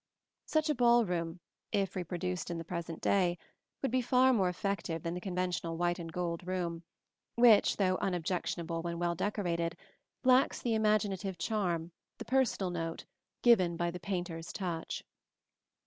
[0.47, 1.41] Such a ball room,
[1.71, 3.37] if reproduced in the present day,
[3.83, 6.81] would be far more effective than the conventional white and gold room,
[7.35, 9.77] which, though unobjectionable when well decorated,
[10.23, 13.05] lacks the imaginative charm, the personal note,
[13.43, 15.03] given by the painter's touch.